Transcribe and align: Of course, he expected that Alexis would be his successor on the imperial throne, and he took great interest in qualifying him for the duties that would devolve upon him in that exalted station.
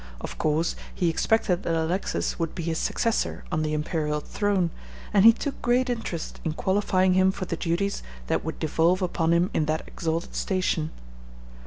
Of 0.19 0.39
course, 0.39 0.75
he 0.95 1.09
expected 1.11 1.61
that 1.61 1.75
Alexis 1.75 2.39
would 2.39 2.55
be 2.55 2.63
his 2.63 2.79
successor 2.79 3.43
on 3.51 3.61
the 3.61 3.75
imperial 3.75 4.19
throne, 4.19 4.71
and 5.13 5.25
he 5.25 5.31
took 5.31 5.61
great 5.61 5.91
interest 5.91 6.41
in 6.43 6.53
qualifying 6.53 7.13
him 7.13 7.29
for 7.31 7.45
the 7.45 7.55
duties 7.55 8.01
that 8.25 8.43
would 8.43 8.57
devolve 8.57 9.03
upon 9.03 9.31
him 9.31 9.51
in 9.53 9.65
that 9.67 9.87
exalted 9.87 10.33
station. 10.33 10.89